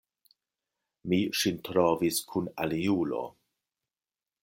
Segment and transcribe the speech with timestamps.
[1.11, 3.25] Mi ŝin trovis kun aliulo.